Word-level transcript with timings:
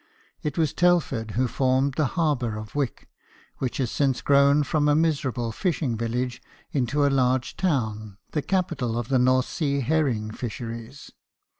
It 0.41 0.57
was 0.57 0.73
Telford 0.73 1.33
who 1.37 1.47
formed 1.47 1.93
the 1.93 2.07
harbour 2.17 2.57
of 2.57 2.73
Wick, 2.73 3.07
which 3.59 3.77
has 3.77 3.91
since 3.91 4.23
grown 4.23 4.63
from 4.63 4.87
a 4.87 4.95
miserable 4.95 5.51
fishing 5.51 5.95
village 5.95 6.41
into 6.71 7.05
a 7.05 7.09
large 7.13 7.55
town, 7.55 8.17
the 8.31 8.41
capital 8.41 8.97
of 8.97 9.09
the 9.09 9.19
North 9.19 9.45
Sea 9.45 9.81
herring 9.81 10.31
fisheries. 10.31 11.11